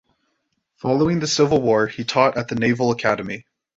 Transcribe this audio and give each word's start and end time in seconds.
Following 0.77 1.19
the 1.19 1.27
Civil 1.27 1.61
War, 1.61 1.85
he 1.85 2.03
taught 2.03 2.35
at 2.35 2.47
the 2.47 2.55
Naval 2.55 2.89
Academy. 2.89 3.45